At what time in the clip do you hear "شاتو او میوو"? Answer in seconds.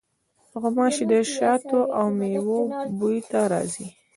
1.33-2.59